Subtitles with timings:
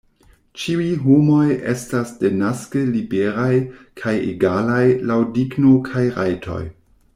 [0.61, 1.43] Ĉiuj homoj
[1.73, 3.53] estas denaske liberaj
[4.03, 6.61] kaj egalaj laŭ digno kaj rajtoj.